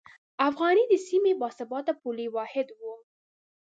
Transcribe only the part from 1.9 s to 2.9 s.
پولي واحد و.